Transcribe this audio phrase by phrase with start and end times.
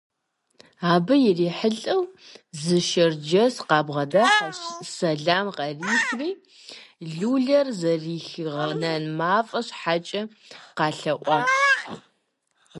[0.91, 2.03] Абы ирихьэлӀэу
[2.61, 4.59] зы шэрджэс къабгъэдыхьэщ,
[4.93, 6.31] сэлам къарихри,
[7.15, 10.21] лулэр зэрыхигъэнэн мафӀэ щхьэкӀэ
[10.77, 11.49] къайлъэӀуащ.